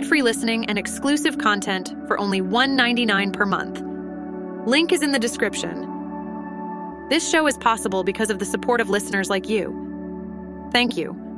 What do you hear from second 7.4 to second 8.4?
is possible because of